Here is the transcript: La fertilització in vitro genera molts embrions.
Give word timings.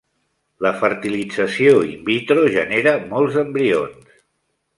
La 0.65 0.69
fertilització 0.77 1.75
in 1.89 2.01
vitro 2.07 2.47
genera 2.57 2.95
molts 3.13 3.39
embrions. 3.45 4.19